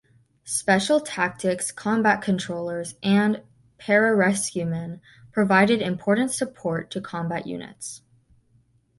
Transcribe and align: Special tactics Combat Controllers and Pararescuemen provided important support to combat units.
Special 0.49 0.99
tactics 0.99 1.71
Combat 1.71 2.23
Controllers 2.23 2.95
and 3.03 3.43
Pararescuemen 3.77 4.99
provided 5.31 5.79
important 5.79 6.31
support 6.31 6.89
to 6.89 6.99
combat 6.99 7.45
units. 7.45 8.01